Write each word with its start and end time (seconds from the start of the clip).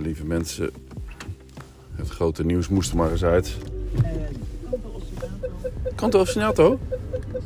lieve 0.00 0.24
mensen. 0.24 0.70
Het 1.94 2.08
grote 2.08 2.44
nieuws 2.44 2.68
moest 2.68 2.90
er 2.90 2.96
maar 2.96 3.10
eens 3.10 3.24
uit. 3.24 3.56
Kanto 5.94 6.20
Ostinato? 6.20 6.78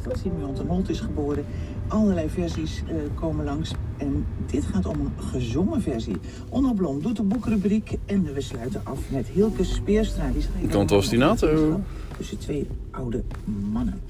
Dat 0.03 0.19
Simeon 0.19 0.54
de 0.54 0.65
Mond 0.65 0.88
is 0.88 1.01
geboren. 1.01 1.44
Allerlei 1.88 2.28
versies 2.28 2.83
eh, 2.88 2.94
komen 3.15 3.44
langs. 3.44 3.72
En 3.96 4.26
dit 4.46 4.65
gaat 4.65 4.87
om 4.87 5.01
een 5.01 5.24
gezongen 5.30 5.83
versie. 5.83 6.17
Onno 6.49 6.72
Blom 6.72 7.03
doet 7.03 7.17
de 7.17 7.22
boekrubriek. 7.22 7.99
En 8.06 8.35
we 8.35 8.40
sluiten 8.40 8.80
af 8.84 8.98
met 9.10 9.26
Hilke 9.26 9.64
Speerstra. 9.64 10.30
Die 10.60 10.69
Kanto 10.69 10.96
Ostinato. 10.96 11.80
Tussen 12.16 12.38
twee 12.38 12.66
oude 12.90 13.22
mannen. 13.72 14.00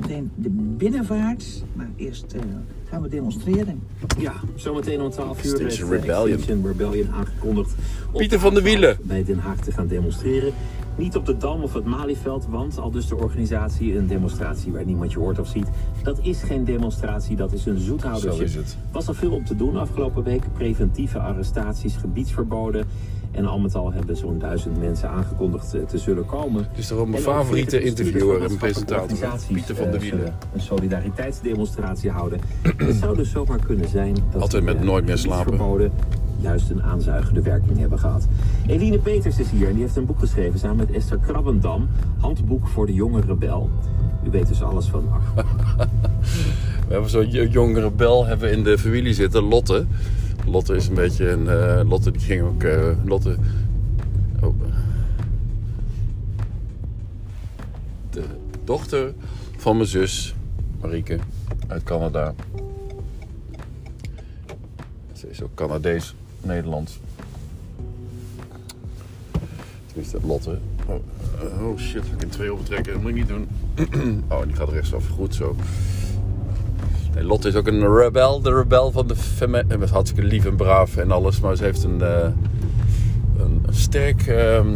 Zometeen 0.00 0.30
de 0.34 0.50
binnenvaart. 0.50 1.64
Maar 1.72 1.90
eerst 1.96 2.32
eh, 2.32 2.40
gaan 2.84 3.02
we 3.02 3.08
demonstreren. 3.08 3.82
Ja, 4.18 4.32
zometeen 4.54 5.00
om 5.00 5.10
12 5.10 5.28
uur 5.28 5.36
Extinction 5.36 5.90
heeft, 5.90 6.02
eh, 6.02 6.08
Rebellion. 6.08 6.38
Extinction 6.38 6.72
Rebellion 6.72 7.12
aangekondigd. 7.12 7.74
Pieter 8.12 8.38
van 8.38 8.54
der 8.54 8.62
A12 8.62 8.64
Wielen. 8.64 8.98
Bij 9.02 9.24
Den 9.24 9.38
Haag 9.38 9.58
te 9.60 9.72
gaan 9.72 9.86
demonstreren. 9.86 10.52
Niet 10.96 11.16
op 11.16 11.26
de 11.26 11.36
Dam 11.36 11.62
of 11.62 11.72
het 11.72 11.84
Malieveld, 11.84 12.46
want 12.46 12.78
al 12.78 12.90
dus 12.90 13.06
de 13.06 13.16
organisatie 13.16 13.96
een 13.96 14.06
demonstratie 14.06 14.72
waar 14.72 14.84
niemand 14.84 15.12
je 15.12 15.18
hoort 15.18 15.38
of 15.38 15.48
ziet. 15.48 15.66
Dat 16.02 16.18
is 16.22 16.42
geen 16.42 16.64
demonstratie, 16.64 17.36
dat 17.36 17.52
is 17.52 17.66
een 17.66 17.78
zoethoudertje. 17.78 18.36
Zo 18.36 18.42
is 18.42 18.54
het. 18.54 18.76
was 18.92 19.08
al 19.08 19.14
veel 19.14 19.30
om 19.30 19.44
te 19.44 19.56
doen 19.56 19.76
afgelopen 19.76 20.22
week. 20.22 20.52
Preventieve 20.52 21.18
arrestaties, 21.18 21.96
gebiedsverboden. 21.96 22.86
En 23.30 23.46
al 23.46 23.58
met 23.58 23.74
al 23.74 23.92
hebben 23.92 24.16
zo'n 24.16 24.38
duizend 24.38 24.78
mensen 24.80 25.08
aangekondigd 25.10 25.74
eh, 25.74 25.82
te 25.82 25.98
zullen 25.98 26.26
komen. 26.26 26.62
Het 26.68 26.78
is 26.78 26.86
toch 26.86 26.96
wel 26.96 27.06
mijn 27.06 27.22
favoriete 27.22 27.82
interviewer 27.82 28.42
en 28.42 28.56
presentator. 28.56 29.06
maatschappelijke 29.08 29.52
Pieter 29.54 29.74
van 29.76 29.84
der 29.84 29.94
organisaties, 29.94 30.10
Wielen. 30.10 30.26
eh, 30.26 30.54
Een 30.54 30.60
solidariteitsdemonstratie 30.60 32.10
houden. 32.10 32.40
Het 32.76 32.96
zou 32.96 33.16
dus 33.16 33.30
zomaar 33.30 33.58
kunnen 33.66 33.88
zijn 33.88 34.16
dat 34.30 34.42
Altijd 34.42 34.62
met 34.64 34.76
eh, 34.76 34.82
nooit 34.82 35.04
meer 35.06 35.18
slapen. 35.18 35.90
juist 36.40 36.70
een 36.70 36.82
aanzuigende 36.82 37.42
werking 37.42 37.78
hebben 37.78 37.98
gehad. 37.98 38.26
Eline 38.66 38.98
Peters 38.98 39.38
is 39.38 39.50
hier 39.50 39.66
en 39.68 39.72
die 39.72 39.82
heeft 39.82 39.96
een 39.96 40.06
boek 40.06 40.18
geschreven 40.18 40.58
samen 40.58 40.76
met 40.76 40.90
Esther 40.90 41.18
Krabbendam. 41.18 41.88
Handboek 42.18 42.68
voor 42.68 42.86
de 42.86 42.94
jonge 42.94 43.20
rebel. 43.26 43.70
U 44.26 44.30
weet 44.30 44.48
dus 44.48 44.62
alles 44.62 44.86
van 44.86 45.04
ach, 45.12 45.34
We 46.88 46.92
hebben 46.96 47.10
zo'n 47.10 47.28
jongere 47.50 47.90
bel 47.90 48.26
hebben 48.26 48.52
in 48.52 48.62
de 48.64 48.78
familie 48.78 49.14
zitten, 49.14 49.42
Lotte. 49.42 49.86
Lotte 50.50 50.74
is 50.74 50.88
een 50.88 50.94
beetje 50.94 51.30
een... 51.30 51.48
eh, 51.48 51.88
Lotte 51.88 52.10
die 52.10 52.20
ging 52.20 52.42
ook... 52.42 52.62
eh, 52.62 52.90
Lotte... 53.04 53.36
Oh. 54.42 54.54
De 58.10 58.22
dochter 58.64 59.12
van 59.56 59.76
mijn 59.76 59.88
zus, 59.88 60.34
Marieke, 60.80 61.18
uit 61.66 61.82
Canada. 61.82 62.34
Ze 65.12 65.30
is 65.30 65.42
ook 65.42 65.54
Canadees, 65.54 66.14
Nederlands. 66.42 67.00
Tenminste, 69.86 70.18
Lotte. 70.26 70.58
Oh, 70.86 70.94
eh, 71.40 71.66
oh 71.66 71.78
shit, 71.78 72.04
ik 72.04 72.22
in 72.22 72.28
twee 72.28 72.52
overtrekken. 72.52 72.92
Dat 72.92 73.02
moet 73.02 73.10
ik 73.10 73.16
niet 73.16 73.28
doen. 73.28 73.48
oh, 74.30 74.42
die 74.42 74.56
gaat 74.56 74.68
rechtsaf. 74.68 75.08
Goed 75.08 75.34
zo. 75.34 75.56
Nee, 77.14 77.24
Lotte 77.24 77.48
is 77.48 77.54
ook 77.54 77.66
een 77.66 77.96
rebel, 77.96 78.40
de 78.40 78.54
rebel 78.54 78.90
van 78.90 79.06
de 79.06 79.16
femme. 79.16 79.64
En 79.68 79.82
is 79.82 79.90
hartstikke 79.90 80.28
lief 80.28 80.44
en 80.44 80.56
braaf 80.56 80.96
en 80.96 81.10
alles, 81.10 81.40
maar 81.40 81.56
ze 81.56 81.64
heeft 81.64 81.84
een, 81.84 82.02
eh, 82.02 82.28
een, 83.38 83.62
sterk, 83.70 84.26
ehm, 84.26 84.68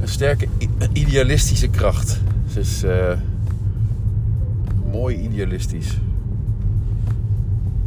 een 0.00 0.08
sterke 0.08 0.48
idealistische 0.92 1.68
kracht. 1.68 2.20
Ze 2.50 2.60
is 2.60 2.82
eh, 2.82 3.12
mooi 4.90 5.16
idealistisch. 5.16 5.98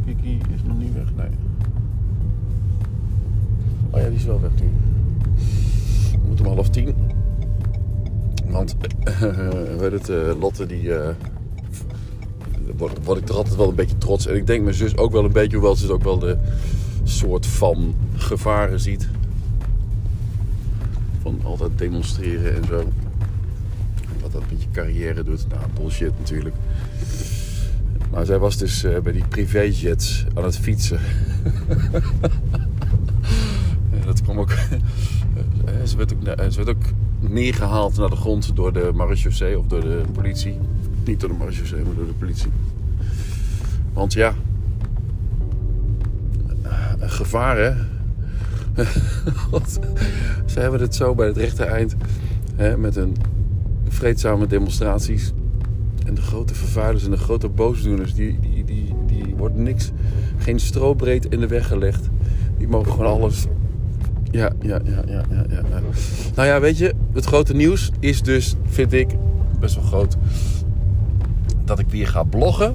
Kiki 0.06 0.38
is 0.54 0.62
nog 0.64 0.78
niet 0.78 0.94
weg, 0.94 1.14
nee. 1.16 1.30
Oh 3.90 4.00
ja, 4.00 4.06
die 4.08 4.16
is 4.16 4.24
wel 4.24 4.40
weg 4.40 4.50
nu. 4.60 4.70
We 6.12 6.26
moeten 6.26 6.46
om 6.46 6.54
half 6.54 6.68
tien. 6.68 6.94
Want, 8.46 8.76
weet 9.78 9.92
het, 9.92 10.08
eh, 10.08 10.40
Lotte 10.40 10.66
die... 10.66 10.90
word, 13.04 13.18
ik 13.18 13.28
er 13.28 13.34
altijd 13.34 13.56
wel 13.56 13.68
een 13.68 13.74
beetje 13.74 13.98
trots. 13.98 14.26
En 14.26 14.36
ik 14.36 14.46
denk 14.46 14.62
mijn 14.62 14.74
zus 14.74 14.96
ook 14.96 15.12
wel 15.12 15.24
een 15.24 15.32
beetje, 15.32 15.56
hoewel 15.56 15.76
ze 15.76 15.92
ook 15.92 16.02
wel 16.02 16.18
de 16.18 16.38
soort 17.04 17.46
van 17.46 17.94
gevaren 18.16 18.80
ziet. 18.80 19.08
Van 21.22 21.40
altijd 21.42 21.78
demonstreren 21.78 22.56
en 22.56 22.64
zo. 22.64 22.82
Wat 24.20 24.32
dat 24.32 24.42
met 24.50 24.62
je 24.62 24.68
carrière 24.72 25.22
doet. 25.22 25.46
Nou, 25.48 25.62
bullshit 25.74 26.12
natuurlijk. 26.18 26.54
Maar 28.10 28.26
zij 28.26 28.38
was 28.38 28.56
dus 28.56 28.84
eh, 28.84 28.98
bij 28.98 29.12
die 29.12 29.24
privéjets 29.28 30.24
aan 30.34 30.44
het 30.44 30.58
fietsen. 30.58 31.00
Dat 34.06 34.22
kwam 34.22 34.38
ook. 34.38 34.50
ze, 35.88 35.96
werd 35.96 36.12
ook 36.14 36.52
ze 36.52 36.64
werd 36.64 36.76
ook 36.76 36.84
neergehaald 37.20 37.96
naar 37.96 38.10
de 38.10 38.16
grond 38.16 38.56
door 38.56 38.72
de 38.72 38.90
marechaussee 38.94 39.58
of 39.58 39.66
door 39.66 39.80
de 39.80 40.02
politie. 40.12 40.58
Niet 41.04 41.20
door 41.20 41.28
de 41.28 41.36
marechaussee, 41.36 41.82
maar 41.84 41.94
door 41.94 42.06
de 42.06 42.12
politie. 42.12 42.50
Want 44.02 44.14
ja, 44.14 44.34
gevaar 47.00 47.56
hè. 47.56 47.72
Ze 50.52 50.60
hebben 50.60 50.80
het 50.80 50.94
zo 50.94 51.14
bij 51.14 51.26
het 51.26 51.36
rechte 51.36 51.64
eind 51.64 51.96
hè, 52.56 52.76
met 52.76 52.94
hun 52.94 53.16
vreedzame 53.88 54.46
demonstraties. 54.46 55.32
En 56.06 56.14
de 56.14 56.20
grote 56.20 56.54
vervuilers 56.54 57.04
en 57.04 57.10
de 57.10 57.16
grote 57.16 57.48
boosdoeners, 57.48 58.14
die, 58.14 58.38
die, 58.40 58.64
die, 58.64 58.94
die 59.06 59.34
worden 59.36 59.62
niks, 59.62 59.90
geen 60.36 60.60
strobreed 60.60 61.26
in 61.26 61.40
de 61.40 61.46
weg 61.46 61.66
gelegd. 61.66 62.08
Die 62.58 62.68
mogen 62.68 62.92
gewoon 62.92 63.20
alles. 63.20 63.46
Ja, 64.30 64.52
ja, 64.60 64.80
ja, 64.84 65.02
ja, 65.06 65.24
ja. 65.30 65.44
ja. 65.48 65.62
Nou 66.34 66.48
ja, 66.48 66.60
weet 66.60 66.78
je, 66.78 66.94
het 67.12 67.24
grote 67.24 67.54
nieuws 67.54 67.90
is 67.98 68.22
dus, 68.22 68.54
vind 68.64 68.92
ik, 68.92 69.16
best 69.58 69.74
wel 69.74 69.84
groot. 69.84 70.16
Dat 71.64 71.78
ik 71.78 71.88
weer 71.88 72.08
ga 72.08 72.22
bloggen. 72.22 72.74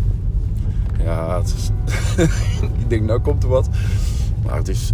Ja, 1.04 1.38
het 1.38 1.54
is, 1.58 1.70
ik 2.80 2.90
denk, 2.90 3.02
nou 3.04 3.20
komt 3.20 3.44
er 3.44 3.50
wat. 3.50 3.70
Maar 4.46 4.56
het 4.58 4.68
is 4.68 4.94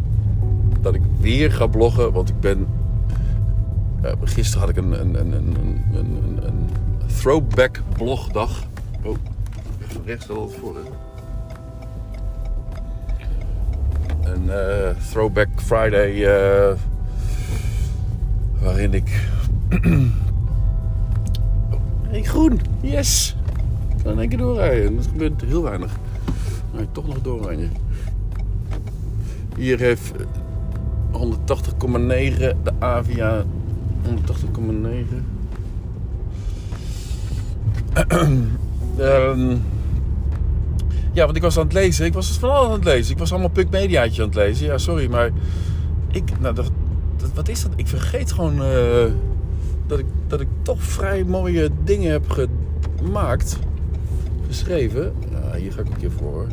dat 0.82 0.94
ik 0.96 1.02
weer 1.20 1.52
ga 1.52 1.68
bloggen, 1.68 2.12
want 2.14 2.30
ik 2.30 2.40
ben. 2.40 2.68
eh, 4.02 4.12
gisteren 4.24 4.60
had 4.68 4.70
ik 4.70 4.78
een, 4.84 5.00
een, 5.00 5.16
een, 5.20 5.34
een, 5.94 6.40
een, 6.46 6.70
throwback 7.20 7.82
blogdag. 7.98 8.64
Oh, 9.04 9.16
rechts 10.06 10.30
al 10.30 10.42
het 10.42 10.56
voor. 10.60 10.76
hè. 10.76 10.82
Een 14.32 14.50
eh, 14.50 14.96
throwback 15.10 15.48
Friday. 15.56 16.26
eh, 16.26 16.74
waarin 18.62 18.94
ik. 18.94 19.28
oh, 21.72 21.80
hey, 22.08 22.24
groen, 22.24 22.60
yes! 22.82 23.36
Kan 24.04 24.12
in 24.12 24.20
één 24.20 24.30
keer 24.30 24.38
doorrijden. 24.38 24.96
Dat 24.96 25.08
gebeurt 25.12 25.42
heel 25.42 25.64
weinig. 25.64 25.92
Maar 26.74 26.92
toch 26.92 27.08
nog 27.08 27.22
doorrijden. 27.22 27.72
Hier 29.58 29.80
heeft 29.80 30.12
180,9 31.12 31.22
de 32.38 32.72
Avia 32.80 33.44
180,9. 34.06 35.24
Ehm, 38.98 39.50
ja, 41.14 41.24
want 41.26 41.36
ik 41.36 41.42
was 41.42 41.58
aan 41.58 41.64
het 41.64 41.74
lezen. 41.74 42.06
Ik 42.06 42.14
was 42.14 42.38
van 42.40 42.52
alles 42.52 42.68
aan 42.68 42.74
het 42.74 42.84
lezen. 42.84 43.12
Ik 43.14 43.18
was 43.20 43.32
allemaal 43.32 43.50
Puk 43.50 43.70
Mediaatje 43.70 44.22
aan 44.22 44.28
het 44.28 44.38
lezen. 44.38 44.66
Ja, 44.66 44.78
sorry, 44.78 45.10
maar 45.10 45.32
ik, 46.12 46.40
nou, 46.40 46.56
dat- 46.56 46.72
wat 47.34 47.48
is 47.50 47.62
dat? 47.64 47.72
Ik 47.76 47.88
vergeet 47.88 48.32
gewoon 48.32 48.64
eh, 48.64 49.12
dat, 49.88 50.00
ik, 50.00 50.06
dat 50.28 50.42
ik 50.42 50.48
toch 50.62 50.84
vrij 50.84 51.24
mooie 51.24 51.70
dingen 51.84 52.12
heb 52.12 52.30
gemaakt, 52.98 53.60
geschreven. 54.54 55.14
Ja, 55.32 55.58
hier 55.58 55.72
ga 55.72 55.82
ik 55.82 55.88
een 55.88 55.98
keer 55.98 56.12
voor. 56.12 56.48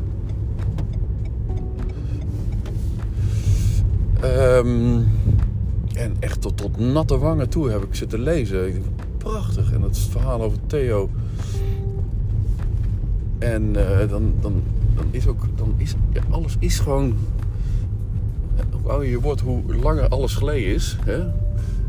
Ehm, 4.20 5.00
en 5.94 6.16
echt 6.18 6.40
tot, 6.40 6.56
tot 6.56 6.78
natte 6.78 7.18
wangen 7.18 7.48
toe 7.48 7.70
heb 7.70 7.82
ik 7.82 7.94
zitten 7.94 8.20
lezen. 8.20 8.82
Prachtig. 9.18 9.72
En 9.72 9.80
dat 9.80 9.90
is 9.90 10.02
het 10.02 10.10
verhaal 10.10 10.42
over 10.42 10.58
Theo. 10.66 11.10
En 13.38 13.76
eh, 13.76 14.08
dan, 14.08 14.32
dan, 14.40 14.62
dan 14.94 15.04
is 15.10 15.26
ook, 15.26 15.46
dan 15.56 15.74
is, 15.76 15.94
alles 16.30 16.56
is 16.58 16.78
gewoon, 16.78 17.16
eh, 18.56 18.64
hoe 18.80 18.90
ouder 18.90 19.08
je 19.08 19.20
wordt, 19.20 19.40
hoe 19.40 19.76
langer 19.82 20.08
alles 20.08 20.34
geleden 20.34 20.74
is. 20.74 20.96
Hè? 21.04 21.18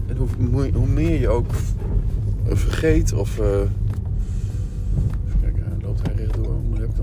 En 0.07 0.17
hoe, 0.17 0.71
hoe, 0.73 0.87
meer 0.87 1.19
je 1.19 1.29
ook 1.29 1.51
vergeet 2.45 3.13
of... 3.13 3.39
eh, 3.39 3.61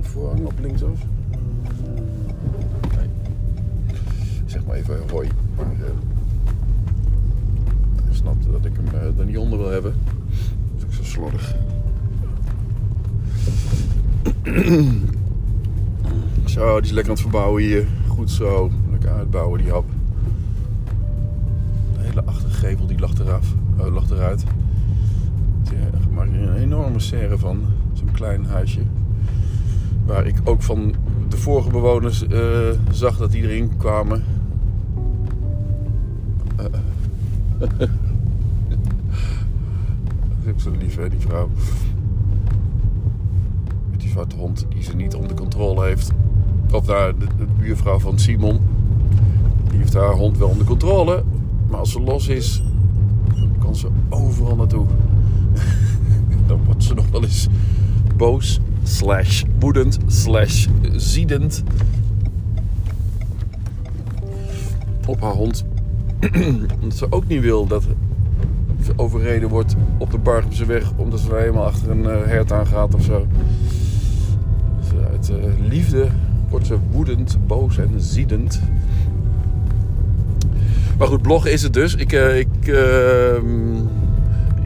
Ik 0.09 0.15
voorhang 0.15 0.47
op 0.47 0.53
linksaf? 0.61 0.99
Nee. 2.97 3.09
Zeg 4.47 4.67
maar 4.67 4.77
even 4.77 5.11
hoi. 5.11 5.29
Maar 5.57 5.67
snapte 8.11 8.51
dat 8.51 8.65
ik 8.65 8.73
hem 8.77 8.87
eh, 9.01 9.19
er 9.19 9.25
niet 9.25 9.37
onder 9.37 9.59
wil 9.59 9.71
hebben. 9.71 9.95
Dat 10.77 10.79
is 10.79 10.85
ook 10.85 10.93
zo 10.93 11.05
slordig. 11.05 11.57
Zo, 16.45 16.75
die 16.75 16.85
is 16.85 16.91
lekker 16.91 17.11
aan 17.11 17.17
het 17.17 17.21
verbouwen 17.21 17.63
hier. 17.63 17.87
Goed 18.07 18.31
zo. 18.31 18.71
Lekker 18.91 19.11
uitbouwen 19.11 19.61
die 19.63 19.71
hap. 19.71 19.85
hele 21.97 22.25
achtergevel 22.25 22.87
die 22.87 22.99
lag, 22.99 23.19
eraf, 23.19 23.55
uh, 23.79 23.93
lag 23.95 24.11
eruit. 24.11 24.45
Daar 25.65 26.01
maak 26.15 26.29
je 26.31 26.39
een 26.39 26.57
enorme 26.57 27.01
serre 27.01 27.39
van. 27.39 27.63
Zo'n 27.93 28.11
klein 28.13 28.45
huisje. 28.45 28.81
Waar 30.09 30.27
ik 30.27 30.37
ook 30.45 30.63
van 30.63 30.95
de 31.29 31.37
vorige 31.37 31.71
bewoners 31.71 32.23
uh, 32.23 32.69
zag 32.91 33.17
dat 33.17 33.31
die 33.31 33.43
erin 33.43 33.77
kwamen. 33.77 34.25
Uh, 37.61 37.89
ook 40.49 40.61
zo 40.61 40.71
lief, 40.79 40.97
hè, 40.97 41.09
die 41.09 41.21
vrouw. 41.21 41.49
Met 43.91 44.01
die 44.01 44.11
zwarte 44.11 44.37
hond 44.37 44.67
die 44.69 44.83
ze 44.83 44.97
niet 44.97 45.15
onder 45.15 45.37
controle 45.37 45.85
heeft. 45.85 46.11
Of 46.73 46.85
daar, 46.85 47.19
de, 47.19 47.27
buurvrouw 47.59 47.99
van 47.99 48.19
Simon. 48.19 48.59
Die 49.71 49.79
heeft 49.79 49.95
haar 49.95 50.13
hond 50.13 50.39
wel 50.39 50.49
onder 50.49 50.67
controle. 50.67 51.25
Maar 51.69 51.79
als 51.79 51.93
ze 51.93 52.01
los 52.01 52.29
is, 52.29 52.63
kan 53.59 53.77
ze 53.77 53.89
overal 54.09 54.57
naartoe. 54.57 54.87
dan 56.47 56.65
wordt 56.65 56.85
ze 56.85 56.95
nog 56.95 57.09
wel 57.11 57.23
eens 57.23 57.49
boos, 58.17 58.61
slash 58.83 59.43
woedend, 59.59 59.99
slash 60.07 60.67
ziedend. 60.93 61.63
Op 65.07 65.21
haar 65.21 65.33
hond. 65.33 65.65
Omdat 66.81 66.99
ze 66.99 67.07
ook 67.11 67.27
niet 67.27 67.41
wil 67.41 67.67
dat 67.67 67.83
ze 68.85 68.93
overreden 68.97 69.49
wordt 69.49 69.75
op 69.99 70.11
de 70.11 70.19
Bargemseweg. 70.19 70.93
Omdat 70.97 71.21
ze 71.21 71.35
helemaal 71.35 71.65
achter 71.65 71.91
een 71.91 72.05
hert 72.05 72.53
aangaat 72.53 72.95
of 72.95 73.03
zo. 73.03 73.27
Dus 74.81 75.05
uit 75.11 75.31
uh, 75.31 75.69
liefde 75.69 76.09
wordt 76.49 76.67
ze 76.67 76.77
woedend, 76.91 77.39
boos 77.47 77.79
en 77.79 77.91
ziedend. 77.97 78.61
Maar 80.99 81.09
goed, 81.09 81.23
bloggen 81.23 81.53
is 81.53 81.63
het 81.63 81.73
dus. 81.73 81.95
Ik, 81.95 82.13
ik, 82.13 82.67
uh, 82.67 82.75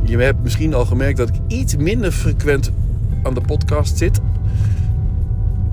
je 0.05 0.17
hebt 0.19 0.43
misschien 0.43 0.75
al 0.75 0.85
gemerkt 0.85 1.17
dat 1.17 1.29
ik 1.29 1.35
iets 1.47 1.77
minder 1.77 2.13
frequent 2.13 2.73
aan 3.23 3.35
de 3.35 3.41
podcast 3.41 3.99
zit. 3.99 4.21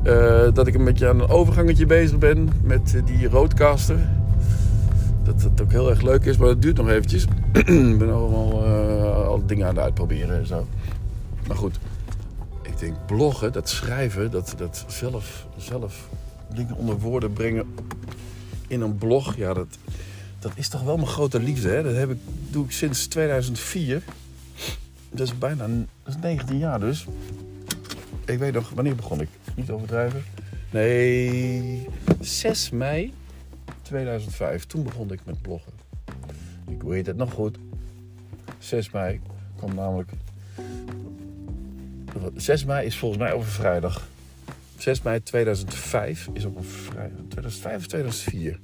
Uh, 0.03 0.53
dat 0.53 0.67
ik 0.67 0.75
een 0.75 0.83
beetje 0.83 1.07
aan 1.07 1.19
een 1.19 1.29
overgangetje 1.29 1.85
bezig 1.85 2.17
ben 2.17 2.49
met 2.61 3.01
die 3.05 3.29
roadcaster. 3.29 3.97
Dat 5.23 5.41
het 5.41 5.61
ook 5.61 5.71
heel 5.71 5.89
erg 5.89 6.01
leuk 6.01 6.25
is, 6.25 6.37
maar 6.37 6.47
dat 6.47 6.61
duurt 6.61 6.77
nog 6.77 6.89
eventjes. 6.89 7.23
ik 7.53 7.97
ben 7.97 8.13
allemaal 8.13 8.63
al 9.25 9.45
dingen 9.45 9.67
aan 9.67 9.75
het 9.75 9.83
uitproberen 9.83 10.37
en 10.37 10.47
zo. 10.47 10.67
Maar 11.47 11.57
goed, 11.57 11.79
ik 12.61 12.79
denk 12.79 12.95
bloggen, 13.05 13.51
dat 13.51 13.69
schrijven, 13.69 14.31
dat, 14.31 14.53
dat 14.57 14.85
zelf, 14.87 15.47
zelf 15.57 16.09
dingen 16.53 16.75
onder 16.75 16.99
woorden 16.99 17.33
brengen 17.33 17.65
in 18.67 18.81
een 18.81 18.97
blog. 18.97 19.35
Ja, 19.35 19.53
dat, 19.53 19.77
dat 20.39 20.51
is 20.55 20.67
toch 20.67 20.83
wel 20.83 20.95
mijn 20.95 21.07
grote 21.07 21.39
liefde. 21.39 21.69
Hè? 21.69 21.83
Dat 21.83 21.95
heb 21.95 22.11
ik, 22.11 22.17
doe 22.49 22.65
ik 22.65 22.71
sinds 22.71 23.07
2004. 23.07 24.03
Dat 25.09 25.27
is 25.27 25.37
bijna 25.37 25.67
dat 25.67 26.15
is 26.15 26.21
19 26.21 26.57
jaar 26.57 26.79
dus. 26.79 27.05
Ik 28.25 28.39
weet 28.39 28.53
nog, 28.53 28.69
wanneer 28.69 28.95
begon 28.95 29.21
ik? 29.21 29.29
Niet 29.55 29.69
overdrijven. 29.69 30.23
Nee, 30.71 31.87
6 32.19 32.69
mei 32.69 33.13
2005. 33.81 34.65
Toen 34.65 34.83
begon 34.83 35.11
ik 35.11 35.19
met 35.25 35.41
bloggen. 35.41 35.71
Ik 36.67 36.81
weet 36.81 37.05
het 37.05 37.17
nog 37.17 37.33
goed. 37.33 37.57
6 38.57 38.91
mei 38.91 39.19
kwam 39.55 39.75
namelijk... 39.75 40.11
6 42.35 42.65
mei 42.65 42.85
is 42.85 42.97
volgens 42.97 43.21
mij 43.21 43.33
over 43.33 43.51
vrijdag. 43.51 44.07
6 44.77 45.01
mei 45.01 45.23
2005 45.23 46.29
is 46.33 46.45
op 46.45 46.57
een 46.57 46.63
vrijdag. 46.63 47.19
2005 47.27 47.77
of 47.77 47.87
2004? 47.87 48.59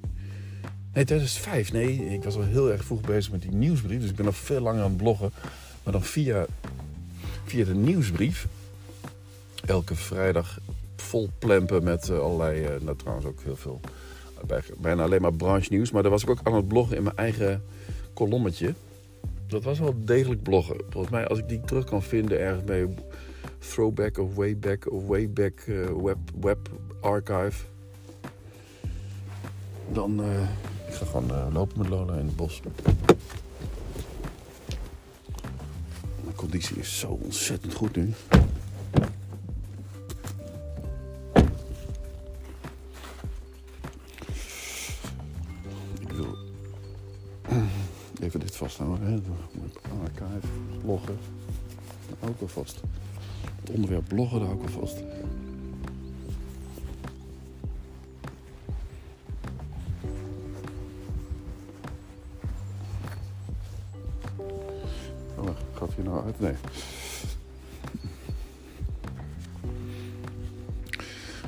Nee, 0.93 1.05
2005. 1.05 1.71
Nee, 1.71 2.13
ik 2.13 2.23
was 2.23 2.35
al 2.35 2.43
heel 2.43 2.71
erg 2.71 2.83
vroeg 2.83 3.01
bezig 3.01 3.31
met 3.31 3.41
die 3.41 3.51
nieuwsbrief. 3.51 4.01
Dus 4.01 4.09
ik 4.09 4.15
ben 4.15 4.25
nog 4.25 4.35
veel 4.35 4.61
langer 4.61 4.83
aan 4.83 4.89
het 4.89 4.97
bloggen. 4.97 5.31
Maar 5.85 5.93
dan 5.93 6.03
via, 6.03 6.45
via 7.45 7.65
de 7.65 7.73
nieuwsbrief. 7.73 8.47
Elke 9.65 9.95
vrijdag 9.95 10.59
vol 10.95 11.29
plempen 11.39 11.83
met 11.83 12.09
uh, 12.09 12.19
allerlei... 12.19 12.63
Uh, 12.63 12.81
nou, 12.81 12.97
trouwens 12.97 13.27
ook 13.27 13.41
heel 13.43 13.55
veel... 13.55 13.79
Uh, 14.51 14.57
bijna 14.77 15.03
alleen 15.03 15.21
maar 15.21 15.33
branche 15.33 15.67
nieuws. 15.71 15.91
Maar 15.91 16.01
daar 16.01 16.11
was 16.11 16.23
ik 16.23 16.29
ook 16.29 16.39
aan 16.43 16.55
het 16.55 16.67
bloggen 16.67 16.97
in 16.97 17.03
mijn 17.03 17.15
eigen 17.17 17.63
kolommetje. 18.13 18.73
Dat 19.47 19.63
was 19.63 19.79
wel 19.79 19.95
degelijk 19.97 20.43
bloggen. 20.43 20.75
Volgens 20.89 21.13
mij, 21.13 21.27
als 21.27 21.39
ik 21.39 21.49
die 21.49 21.61
terug 21.61 21.85
kan 21.85 22.03
vinden 22.03 22.39
ergens 22.39 22.63
bij 22.63 22.95
Throwback 23.59 24.17
of 24.17 24.35
Wayback 24.35 24.91
of 24.91 25.07
Wayback 25.07 25.69
web, 26.01 26.17
web 26.41 26.69
Archive... 26.99 27.65
Dan... 29.91 30.23
Ik 30.87 30.93
ga 30.93 31.05
gewoon 31.05 31.29
uh, 31.31 31.47
lopen 31.53 31.79
met 31.79 31.89
Lola 31.89 32.13
in 32.13 32.25
het 32.25 32.35
bos. 32.35 32.61
Conditie 36.49 36.79
is 36.79 36.99
zo 36.99 37.07
ontzettend 37.07 37.73
goed 37.73 37.95
nu. 37.95 38.13
Ik 45.99 46.11
wil 46.11 46.37
even 48.21 48.39
dit 48.39 48.55
vasthouden. 48.55 49.07
Hè. 49.07 49.19
Archive, 50.03 50.47
bloggen. 50.81 51.17
Hou 52.19 52.31
ik 52.39 52.49
vast. 52.49 52.81
Het 53.59 53.69
onderwerp 53.69 54.07
bloggen, 54.07 54.39
daar 54.39 54.47
hou 54.47 54.59
wel 54.59 54.69
vast. 54.69 55.03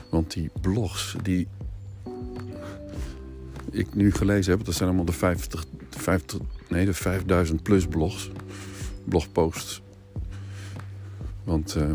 Want 0.09 0.33
die 0.33 0.49
blogs 0.61 1.15
die 1.23 1.47
ik 3.71 3.95
nu 3.95 4.11
gelezen 4.11 4.51
heb, 4.57 4.65
dat 4.65 4.75
zijn 4.75 4.89
allemaal 4.89 5.05
de 5.05 5.11
50, 5.11 5.65
50 5.89 6.39
nee, 6.69 6.85
de 6.85 6.93
5000 6.93 7.63
plus 7.63 7.87
blogs, 7.87 8.29
blogposts. 9.03 9.81
Want 11.43 11.75
uh, 11.75 11.91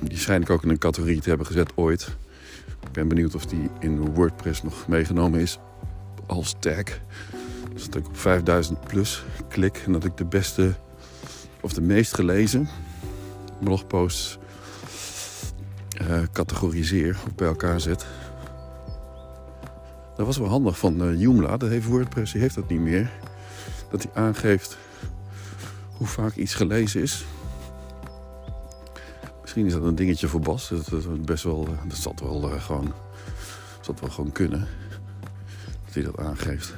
die 0.00 0.18
schijn 0.18 0.42
ik 0.42 0.50
ook 0.50 0.62
in 0.62 0.68
een 0.68 0.78
categorie 0.78 1.20
te 1.20 1.28
hebben 1.28 1.46
gezet 1.46 1.72
ooit. 1.74 2.16
Ik 2.82 2.92
ben 2.92 3.08
benieuwd 3.08 3.34
of 3.34 3.46
die 3.46 3.70
in 3.80 4.14
WordPress 4.14 4.62
nog 4.62 4.88
meegenomen 4.88 5.40
is 5.40 5.58
als 6.26 6.54
tag. 6.58 6.84
Dat 7.74 7.94
ik 7.94 8.06
op 8.06 8.16
5000 8.16 8.80
plus 8.80 9.24
klik 9.48 9.82
en 9.86 9.92
dat 9.92 10.04
ik 10.04 10.16
de 10.16 10.24
beste 10.24 10.74
of 11.60 11.72
de 11.72 11.80
meest 11.80 12.14
gelezen 12.14 12.68
blogposts 13.60 14.38
uh, 16.00 16.22
categoriseer 16.32 17.16
of 17.26 17.34
bij 17.34 17.48
elkaar 17.48 17.80
zet. 17.80 18.06
Dat 20.16 20.26
was 20.26 20.38
wel 20.38 20.48
handig 20.48 20.78
van 20.78 21.02
uh, 21.02 21.20
Joomla. 21.20 21.56
Dat 21.56 21.68
heeft 21.68 21.86
WordPress, 21.86 22.32
heeft 22.32 22.54
dat 22.54 22.68
niet 22.68 22.80
meer. 22.80 23.10
Dat 23.90 24.02
hij 24.02 24.22
aangeeft 24.22 24.76
hoe 25.96 26.06
vaak 26.06 26.34
iets 26.34 26.54
gelezen 26.54 27.02
is. 27.02 27.24
Misschien 29.40 29.66
is 29.66 29.72
dat 29.72 29.82
een 29.82 29.94
dingetje 29.94 30.28
voor 30.28 30.40
Bas. 30.40 30.68
Dat, 30.68 30.88
dat, 30.88 31.24
best 31.24 31.44
wel, 31.44 31.68
dat 31.88 31.96
zal 31.96 32.14
wel 32.22 32.54
uh, 32.54 32.62
gewoon, 32.62 32.92
zal 33.80 33.94
wel 34.00 34.10
gewoon 34.10 34.32
kunnen. 34.32 34.68
Dat 35.84 35.94
hij 35.94 36.02
dat 36.02 36.18
aangeeft. 36.18 36.74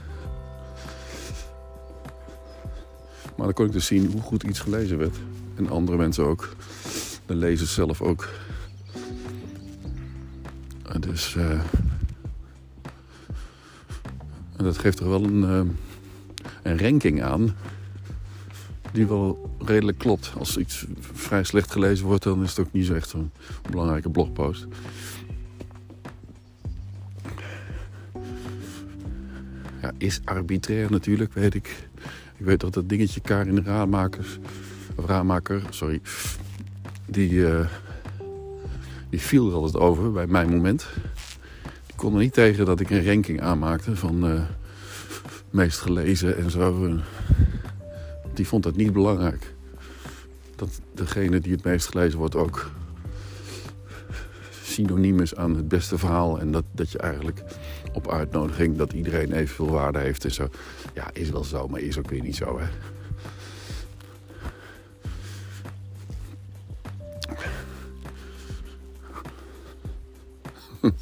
Dan 3.47 3.55
kon 3.55 3.67
ik 3.67 3.73
dus 3.73 3.87
zien 3.87 4.11
hoe 4.13 4.21
goed 4.21 4.43
iets 4.43 4.61
gelezen 4.61 4.99
werd. 4.99 5.17
En 5.55 5.69
andere 5.69 5.97
mensen 5.97 6.25
ook. 6.25 6.55
De 7.27 7.35
lezers 7.35 7.75
zelf 7.75 8.03
ook. 8.03 8.29
Dus... 11.01 11.35
Uh, 11.35 11.61
en 14.57 14.65
dat 14.65 14.79
geeft 14.79 15.01
er 15.01 15.09
wel 15.09 15.25
een, 15.25 15.43
uh, 15.43 15.61
een 16.63 16.79
ranking 16.79 17.23
aan. 17.23 17.55
Die 18.93 19.07
wel 19.07 19.51
redelijk 19.59 19.99
klopt. 19.99 20.33
Als 20.39 20.57
iets 20.57 20.87
vrij 21.01 21.45
slecht 21.45 21.71
gelezen 21.71 22.07
wordt, 22.07 22.23
dan 22.23 22.43
is 22.43 22.51
het 22.51 22.67
ook 22.67 22.73
niet 22.73 22.87
zo 22.87 22.95
echt 22.95 23.13
een 23.13 23.31
belangrijke 23.71 24.11
blogpost. 24.11 24.67
Ja, 29.83 29.93
is 29.99 30.21
arbitrair 30.25 30.91
natuurlijk, 30.91 31.33
weet 31.33 31.55
ik. 31.55 31.86
Ik 32.37 32.45
weet 32.45 32.61
dat 32.61 32.75
dat 32.75 32.89
dingetje 32.89 33.21
Karin 33.21 33.65
Raadmakers, 33.65 34.39
of 34.95 35.07
Raadmaker, 35.07 35.63
sorry, 35.71 36.01
die, 37.07 37.31
uh, 37.31 37.67
die 39.11 39.21
viel 39.21 39.49
er 39.49 39.55
altijd 39.55 39.83
over 39.83 40.13
bij 40.13 40.27
mijn 40.27 40.49
moment. 40.49 40.87
Die 41.87 41.97
kon 41.97 42.15
er 42.15 42.21
niet 42.21 42.33
tegen 42.33 42.65
dat 42.65 42.81
ik 42.81 42.91
een 42.91 43.07
ranking 43.07 43.41
aanmaakte 43.41 43.97
van 43.97 44.31
uh, 44.31 44.43
meest 45.51 45.79
gelezen 45.79 46.37
en 46.37 46.51
zo. 46.51 46.99
Die 48.35 48.47
vond 48.47 48.63
dat 48.63 48.77
niet 48.77 48.93
belangrijk. 48.93 49.55
Dat 50.57 50.81
degene 50.95 51.41
die 51.41 51.53
het 51.53 51.65
meest 51.65 51.89
gelezen 51.89 52.19
wordt 52.19 52.37
ook 52.37 52.71
synoniem 54.63 55.21
is 55.21 55.37
aan 55.37 55.57
het 55.57 55.69
beste 55.69 55.99
verhaal. 55.99 56.41
En 56.41 56.51
dat, 56.51 56.65
dat 56.73 56.91
je 56.91 56.99
eigenlijk 56.99 57.43
op 57.93 58.11
uitnodiging 58.11 58.77
dat 58.77 58.93
iedereen 58.93 59.33
evenveel 59.33 59.71
waarde 59.71 59.99
heeft 59.99 60.25
en 60.25 60.33
zo. 60.33 60.49
Ja, 60.97 61.11
is 61.13 61.31
wel 61.31 61.45
zo, 61.45 61.69
maar 61.69 61.81
is 61.81 61.99
ook 61.99 62.11
weer 62.11 62.23
niet 62.23 62.37
zo, 62.37 62.59
hè. 62.59 62.67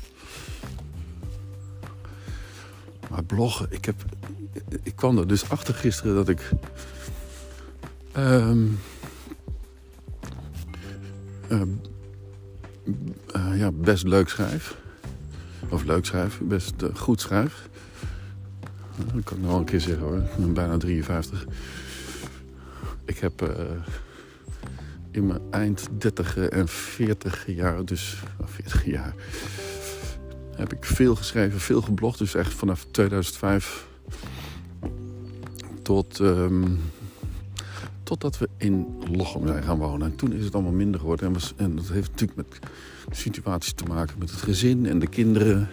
Maar 3.10 3.24
bloggen, 3.24 3.66
ik 3.70 3.84
heb... 3.84 4.04
Ik 4.82 4.96
kwam 4.96 5.18
er 5.18 5.26
dus 5.26 5.50
achter 5.50 5.74
gisteren 5.74 6.14
dat 6.14 6.28
ik... 6.28 6.50
ehm, 8.12 8.66
ehm, 11.48 11.68
eh, 13.32 13.58
ja, 13.58 13.72
best 13.72 14.04
leuk 14.04 14.28
schrijf. 14.28 14.76
Of 15.68 15.84
leuk 15.84 16.04
schrijf, 16.04 16.40
best 16.42 16.82
eh, 16.82 16.94
goed 16.94 17.20
schrijf. 17.20 17.68
Dat 18.96 19.24
kan 19.24 19.36
ik 19.36 19.42
nog 19.42 19.50
wel 19.50 19.58
een 19.58 19.64
keer 19.64 19.80
zeggen 19.80 20.02
hoor. 20.02 20.16
Ik 20.16 20.36
ben 20.36 20.52
bijna 20.52 20.76
53. 20.76 21.46
Ik 23.04 23.18
heb 23.18 23.42
eh, 23.42 23.64
in 25.10 25.26
mijn 25.26 25.40
eind 25.50 25.88
30 25.98 26.36
en 26.36 26.68
40 26.68 27.44
jaar, 27.46 27.84
dus 27.84 28.22
nou, 28.38 28.50
40 28.50 28.84
jaar, 28.84 29.14
heb 30.56 30.72
ik 30.72 30.84
veel 30.84 31.14
geschreven, 31.14 31.60
veel 31.60 31.82
geblogd. 31.82 32.18
Dus 32.18 32.34
echt 32.34 32.54
vanaf 32.54 32.86
2005 32.90 33.86
tot, 35.82 36.20
ehm, 36.20 36.64
totdat 38.02 38.38
we 38.38 38.48
in 38.56 38.86
Lochem 39.10 39.46
zijn 39.46 39.62
gaan 39.62 39.78
wonen. 39.78 40.10
En 40.10 40.16
toen 40.16 40.32
is 40.32 40.44
het 40.44 40.54
allemaal 40.54 40.72
minder 40.72 41.00
geworden. 41.00 41.26
En, 41.26 41.32
was, 41.32 41.52
en 41.56 41.76
dat 41.76 41.88
heeft 41.88 42.10
natuurlijk 42.10 42.36
met 42.36 42.58
de 43.08 43.14
situatie 43.14 43.74
te 43.74 43.84
maken 43.84 44.18
met 44.18 44.30
het 44.30 44.40
gezin 44.40 44.86
en 44.86 44.98
de 44.98 45.06
kinderen. 45.06 45.68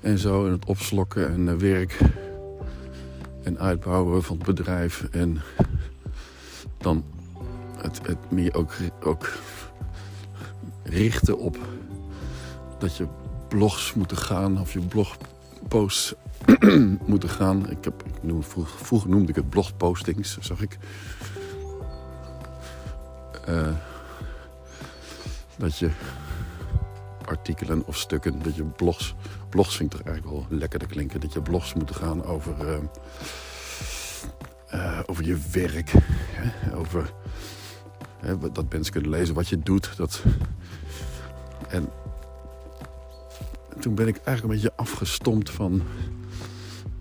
En 0.00 0.18
zo, 0.18 0.46
en 0.46 0.52
het 0.52 0.64
opslokken 0.64 1.32
en 1.32 1.48
eh, 1.48 1.54
werk. 1.54 1.98
En 3.42 3.58
uitbouwen 3.58 4.22
van 4.22 4.36
het 4.36 4.46
bedrijf. 4.46 5.08
En 5.10 5.40
dan 6.78 7.04
het, 7.76 8.00
het 8.06 8.30
meer 8.30 8.54
ook, 8.54 8.72
ook 9.02 9.32
richten 10.82 11.38
op 11.38 11.58
dat 12.78 12.96
je 12.96 13.06
blogs 13.48 13.94
moeten 13.94 14.16
gaan. 14.16 14.60
Of 14.60 14.72
je 14.72 14.80
blogposts 14.80 16.14
moeten 17.06 17.28
gaan. 17.28 17.70
Ik 17.70 17.84
heb, 17.84 18.02
ik 18.06 18.22
noem, 18.22 18.42
vroeger, 18.42 19.08
noemde 19.08 19.28
ik 19.28 19.36
het 19.36 19.50
blogpostings, 19.50 20.38
zag 20.40 20.60
ik. 20.60 20.78
Eh, 23.46 23.68
dat 25.56 25.78
je 25.78 25.90
artikelen 27.26 27.86
of 27.86 27.96
stukken, 27.96 28.42
dat 28.42 28.56
je 28.56 28.62
blogs, 28.62 29.14
blogs 29.48 29.76
vind 29.76 29.92
ik 29.92 29.98
toch 29.98 30.06
eigenlijk 30.06 30.36
wel 30.36 30.58
lekker 30.58 30.78
te 30.78 30.86
klinken, 30.86 31.20
dat 31.20 31.32
je 31.32 31.42
blogs 31.42 31.74
moeten 31.74 31.94
gaan 31.94 32.24
over, 32.24 32.54
eh, 32.68 32.78
eh, 34.68 35.00
over 35.06 35.24
je 35.24 35.38
werk, 35.52 35.92
hè? 36.32 36.76
over 36.76 37.12
hè, 38.18 38.38
dat 38.52 38.72
mensen 38.72 38.92
kunnen 38.92 39.10
lezen 39.10 39.34
wat 39.34 39.48
je 39.48 39.58
doet. 39.58 39.96
Dat, 39.96 40.22
en 41.68 41.88
toen 43.80 43.94
ben 43.94 44.08
ik 44.08 44.16
eigenlijk 44.16 44.42
een 44.42 44.60
beetje 44.60 44.82
afgestompt 44.82 45.50
van 45.50 45.82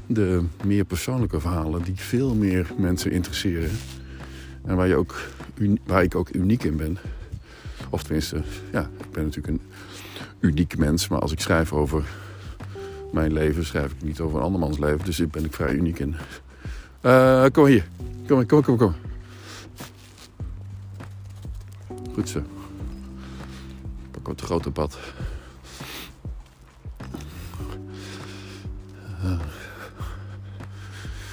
de 0.08 0.44
meer 0.64 0.86
persoonlijke 0.86 1.40
verhalen 1.40 1.84
die 1.84 1.96
veel 1.96 2.36
meer 2.36 2.72
mensen 2.78 3.12
interesseren. 3.12 3.72
En 4.64 4.76
waar, 4.76 4.88
je 4.88 4.96
ook, 4.96 5.16
waar 5.86 6.04
ik 6.04 6.16
ook 6.16 6.34
uniek 6.34 6.64
in 6.64 6.78
ben. 6.78 6.98
Of 7.90 8.04
tenminste, 8.04 8.44
ja, 8.72 8.90
ik 9.00 9.12
ben 9.12 9.24
natuurlijk 9.24 9.48
een 9.48 9.62
uniek 10.42 10.78
mens. 10.78 11.08
Maar 11.08 11.20
als 11.20 11.32
ik 11.32 11.40
schrijf 11.40 11.74
over 11.74 12.04
mijn 13.12 13.34
leven, 13.34 13.66
schrijf 13.66 13.92
ik 13.92 14.02
niet 14.02 14.20
over 14.20 14.38
een 14.38 14.44
andermans 14.44 14.78
leven. 14.78 15.06
Dus 15.06 15.18
daar 15.18 15.28
ben 15.28 15.46
ik 15.46 15.54
vrij 15.54 15.74
uniek 15.74 16.00
in. 16.00 16.16
Uh, 17.02 17.46
kom 17.52 17.66
hier. 17.66 17.88
Kom, 18.28 18.46
kom, 18.46 18.62
kom, 18.64 18.78
kom. 18.78 18.96
Goed 22.14 22.30
zo. 22.30 22.42
Pak 24.12 24.28
op 24.28 24.36
het 24.36 24.42
grote 24.42 24.72
pad. 24.72 24.98
Uh, 29.24 29.40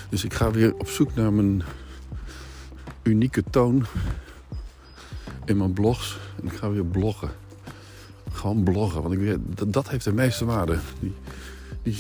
dus 0.09 0.25
ik 0.25 0.35
ga 0.35 0.51
weer 0.51 0.75
op 0.75 0.89
zoek 0.89 1.15
naar 1.15 1.33
mijn 1.33 1.63
unieke 3.03 3.43
toon 3.51 3.87
in 5.45 5.57
mijn 5.57 5.73
blogs. 5.73 6.19
En 6.41 6.47
ik 6.47 6.53
ga 6.53 6.71
weer 6.71 6.85
bloggen. 6.85 7.31
Gewoon 8.39 8.63
bloggen, 8.63 9.03
want 9.03 9.15
ik 9.15 9.37
dat, 9.57 9.73
dat 9.73 9.89
heeft 9.89 10.05
de 10.05 10.13
meeste 10.13 10.45
waarde. 10.45 10.79
Die, 11.01 11.15
die, 11.83 11.97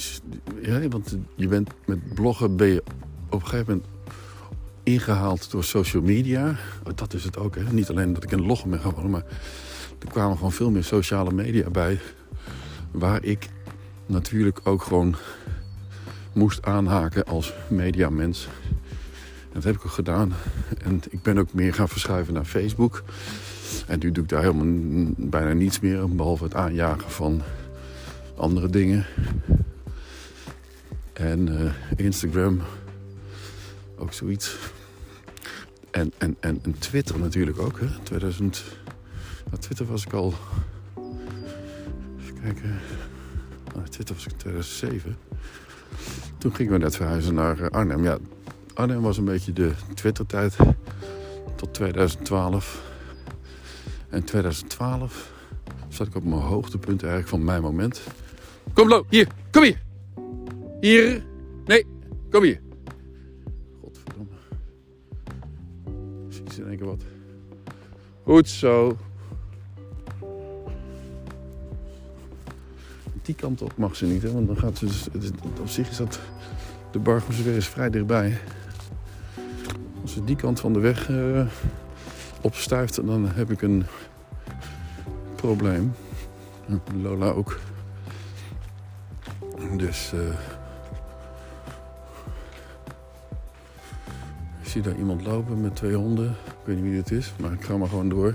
ja, 0.62 0.88
want 0.88 1.16
je 1.34 1.48
bent, 1.48 1.70
met 1.86 2.14
bloggen 2.14 2.56
ben 2.56 2.68
je 2.68 2.82
op 3.28 3.40
een 3.40 3.46
gegeven 3.48 3.66
moment 3.66 3.86
ingehaald 4.82 5.50
door 5.50 5.64
social 5.64 6.02
media. 6.02 6.56
Oh, 6.84 6.92
dat 6.94 7.14
is 7.14 7.24
het 7.24 7.38
ook, 7.38 7.54
hè. 7.54 7.62
Niet 7.72 7.90
alleen 7.90 8.12
dat 8.12 8.24
ik 8.24 8.32
een 8.32 8.46
loggen 8.46 8.70
ben 8.70 8.80
gaan 8.80 9.10
maar 9.10 9.24
er 9.98 10.08
kwamen 10.08 10.36
gewoon 10.36 10.52
veel 10.52 10.70
meer 10.70 10.84
sociale 10.84 11.32
media 11.32 11.70
bij. 11.70 12.00
Waar 12.90 13.24
ik 13.24 13.48
natuurlijk 14.06 14.60
ook 14.64 14.82
gewoon 14.82 15.16
moest 16.32 16.62
aanhaken 16.62 17.24
als 17.24 17.52
mediamens. 17.68 18.48
Dat 19.52 19.64
heb 19.64 19.74
ik 19.74 19.84
ook 19.84 19.92
gedaan. 19.92 20.32
En 20.84 21.02
ik 21.10 21.22
ben 21.22 21.38
ook 21.38 21.52
meer 21.52 21.74
gaan 21.74 21.88
verschuiven 21.88 22.34
naar 22.34 22.44
Facebook. 22.44 23.02
En 23.86 23.98
nu 23.98 24.12
doe 24.12 24.22
ik 24.22 24.28
daar 24.28 24.42
helemaal 24.42 25.12
bijna 25.16 25.52
niets 25.52 25.80
meer. 25.80 26.08
Behalve 26.08 26.44
het 26.44 26.54
aanjagen 26.54 27.10
van 27.10 27.42
andere 28.36 28.68
dingen. 28.68 29.06
En 31.12 31.48
uh, 31.48 31.72
Instagram. 31.96 32.60
Ook 33.96 34.12
zoiets. 34.12 34.56
En, 35.90 36.12
en, 36.18 36.36
en, 36.40 36.62
Twitter 36.78 37.18
natuurlijk 37.18 37.58
ook. 37.58 37.80
Hè. 37.80 37.86
2000... 38.02 38.64
Nou, 39.44 39.58
Twitter 39.58 39.86
was 39.86 40.04
ik 40.04 40.12
al... 40.12 40.34
Even 42.20 42.40
kijken. 42.42 42.78
Nou, 43.74 43.88
Twitter 43.88 44.14
was 44.14 44.24
ik 44.24 44.30
in 44.30 44.36
2007. 44.36 45.16
Toen 46.38 46.54
gingen 46.54 46.72
we 46.72 46.78
net 46.78 46.96
verhuizen 46.96 47.34
naar 47.34 47.60
eh, 47.60 47.70
Arnhem. 47.70 48.04
Ja, 48.04 48.18
Arnhem 48.74 49.02
was 49.02 49.18
een 49.18 49.24
beetje 49.24 49.52
de 49.52 49.72
Twitter-tijd 49.94 50.56
tot 51.56 51.74
2012. 51.74 52.87
En 54.08 54.24
2012 54.24 55.32
zat 55.88 56.06
ik 56.06 56.14
op 56.14 56.24
mijn 56.24 56.40
hoogtepunt 56.40 57.02
eigenlijk 57.02 57.30
van 57.30 57.44
mijn 57.44 57.62
moment. 57.62 58.02
Kom, 58.72 58.88
Lo, 58.88 59.04
hier, 59.08 59.28
kom 59.50 59.62
hier. 59.62 59.82
Hier, 60.80 61.24
nee, 61.64 61.86
kom 62.30 62.42
hier. 62.42 62.60
Godverdomme. 63.80 64.32
Zie 66.28 66.62
in 66.62 66.68
één 66.68 66.76
keer 66.76 66.86
wat. 66.86 67.02
Goed 68.22 68.48
zo. 68.48 68.96
Die 73.22 73.34
kant 73.34 73.62
op 73.62 73.76
mag 73.76 73.96
ze 73.96 74.06
niet, 74.06 74.22
hè, 74.22 74.32
want 74.32 74.46
dan 74.46 74.58
gaat 74.58 74.78
ze. 74.78 74.84
Dus, 75.12 75.30
op 75.60 75.68
zich 75.68 75.90
is 75.90 75.96
dat. 75.96 76.20
De 76.90 76.98
Bargumse 76.98 77.56
is 77.56 77.68
vrij 77.68 77.90
dichtbij. 77.90 78.38
Als 80.02 80.12
ze 80.12 80.24
die 80.24 80.36
kant 80.36 80.60
van 80.60 80.72
de 80.72 80.78
weg 80.78 81.08
uh, 81.08 81.46
opstuift, 82.40 83.06
dan 83.06 83.28
heb 83.28 83.50
ik 83.50 83.62
een 83.62 83.86
probleem. 85.36 85.94
Lola 87.02 87.28
ook. 87.28 87.58
Dus 89.76 90.12
ik 94.62 94.68
zie 94.68 94.82
daar 94.82 94.96
iemand 94.96 95.26
lopen 95.26 95.60
met 95.60 95.76
twee 95.76 95.94
honden. 95.94 96.30
Ik 96.30 96.64
weet 96.64 96.76
niet 96.76 96.84
wie 96.84 96.96
het 96.96 97.10
is, 97.10 97.32
maar 97.40 97.52
ik 97.52 97.64
ga 97.64 97.76
maar 97.76 97.88
gewoon 97.88 98.08
door. 98.08 98.34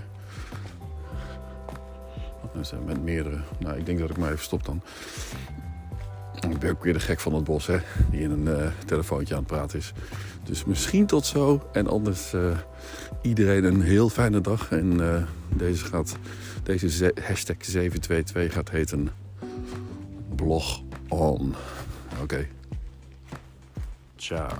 Er 2.55 2.65
zijn 2.65 2.86
met 2.86 3.03
meerdere. 3.03 3.39
Nou, 3.57 3.77
ik 3.77 3.86
denk 3.86 4.00
dat 4.00 4.10
ik 4.10 4.17
maar 4.17 4.31
even 4.31 4.43
stop 4.43 4.65
dan. 4.65 4.81
Ik 6.50 6.60
ben 6.60 6.72
ook 6.72 6.84
weer 6.84 6.94
de 6.94 7.00
gek 7.00 7.20
van 7.20 7.34
het 7.34 7.44
bos, 7.44 7.68
hè. 7.68 7.78
Die 8.12 8.22
in 8.22 8.32
een 8.32 8.60
uh, 8.60 8.68
telefoontje 8.86 9.34
aan 9.34 9.40
het 9.40 9.50
praten 9.50 9.80
is. 9.80 9.94
Dus 10.44 10.66
misschien 10.66 11.06
tot 11.06 11.25
zo. 11.25 11.70
En 11.72 11.88
anders 11.88 12.34
uh, 12.34 12.58
iedereen 13.22 13.63
een 13.63 13.82
heel 13.82 14.10
fijne 14.10 14.42
dag. 14.42 14.72
En 14.72 14.94
uh, 15.00 15.24
deze, 15.50 15.86
gaat, 15.86 16.16
deze 16.63 17.13
hashtag 17.22 17.56
722 17.60 18.54
gaat 18.54 18.70
heten 18.70 19.10
blog 20.36 20.82
on. 21.10 21.56
Oké. 22.22 22.48
Ciao. 24.16 24.58